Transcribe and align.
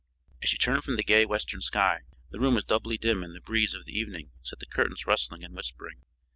As 0.41 0.49
she 0.49 0.57
turned 0.57 0.83
from 0.83 0.95
the 0.95 1.03
gay 1.03 1.27
western 1.27 1.61
sky, 1.61 1.99
the 2.31 2.39
room 2.39 2.55
was 2.55 2.63
doubly 2.63 2.97
dim 2.97 3.21
and 3.21 3.35
the 3.35 3.39
breeze 3.39 3.75
of 3.75 3.85
the 3.85 3.95
evening 3.95 4.31
set 4.41 4.57
the 4.57 4.65
curtains 4.65 5.05
rustling 5.05 5.43
and 5.43 5.53
whispering. 5.55 5.99